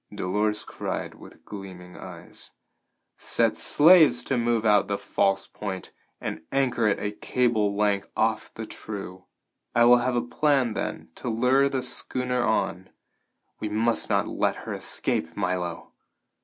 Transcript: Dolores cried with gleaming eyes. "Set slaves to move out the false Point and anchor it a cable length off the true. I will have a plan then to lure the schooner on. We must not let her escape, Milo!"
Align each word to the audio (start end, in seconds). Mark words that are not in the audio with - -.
Dolores 0.11 0.65
cried 0.65 1.13
with 1.13 1.45
gleaming 1.45 1.95
eyes. 1.95 2.53
"Set 3.19 3.55
slaves 3.55 4.23
to 4.23 4.35
move 4.35 4.65
out 4.65 4.87
the 4.87 4.97
false 4.97 5.45
Point 5.45 5.91
and 6.19 6.41
anchor 6.51 6.87
it 6.87 6.97
a 6.97 7.11
cable 7.11 7.75
length 7.75 8.07
off 8.17 8.51
the 8.55 8.65
true. 8.65 9.25
I 9.75 9.85
will 9.85 9.97
have 9.97 10.15
a 10.15 10.21
plan 10.23 10.73
then 10.73 11.09
to 11.13 11.29
lure 11.29 11.69
the 11.69 11.83
schooner 11.83 12.41
on. 12.43 12.89
We 13.59 13.69
must 13.69 14.09
not 14.09 14.27
let 14.27 14.55
her 14.65 14.73
escape, 14.73 15.37
Milo!" 15.37 15.91